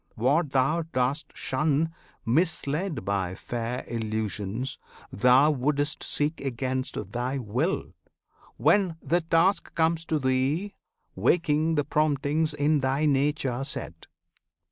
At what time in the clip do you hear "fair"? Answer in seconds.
3.35-3.85